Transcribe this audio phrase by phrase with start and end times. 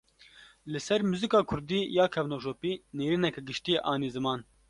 [0.75, 4.39] Li ser muzika Kurdî ya kevneşopî, nêrîneke giştî anî ziman